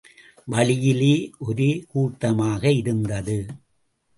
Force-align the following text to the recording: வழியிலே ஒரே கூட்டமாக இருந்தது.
வழியிலே 0.45 1.11
ஒரே 1.39 1.85
கூட்டமாக 1.87 2.71
இருந்தது. 2.71 3.37